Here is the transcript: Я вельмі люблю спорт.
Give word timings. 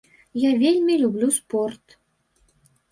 Я 0.43 0.51
вельмі 0.63 0.97
люблю 1.03 1.31
спорт. 1.39 1.85